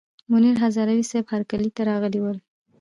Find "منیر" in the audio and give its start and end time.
0.31-0.55